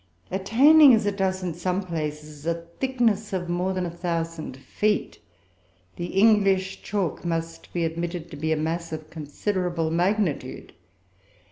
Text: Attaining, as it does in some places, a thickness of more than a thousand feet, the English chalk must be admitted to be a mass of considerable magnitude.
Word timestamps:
Attaining, 0.31 0.95
as 0.95 1.05
it 1.05 1.15
does 1.17 1.43
in 1.43 1.53
some 1.53 1.83
places, 1.83 2.47
a 2.47 2.55
thickness 2.79 3.33
of 3.33 3.47
more 3.47 3.71
than 3.71 3.85
a 3.85 3.91
thousand 3.91 4.57
feet, 4.57 5.19
the 5.95 6.07
English 6.07 6.81
chalk 6.81 7.23
must 7.23 7.71
be 7.71 7.85
admitted 7.85 8.31
to 8.31 8.35
be 8.35 8.51
a 8.51 8.57
mass 8.57 8.91
of 8.91 9.11
considerable 9.11 9.91
magnitude. 9.91 10.73